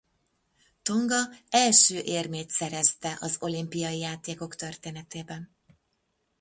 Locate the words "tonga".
0.81-1.23